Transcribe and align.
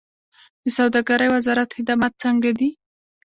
د 0.63 0.65
سوداګرۍ 0.77 1.27
وزارت 1.31 1.69
خدمات 1.77 2.13
څنګه 2.23 2.49
دي؟ 2.59 2.69